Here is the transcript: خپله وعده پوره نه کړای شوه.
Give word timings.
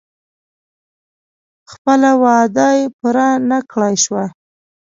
خپله 1.71 2.11
وعده 2.23 2.67
پوره 2.97 3.27
نه 3.49 3.57
کړای 3.71 3.95
شوه. 4.03 4.23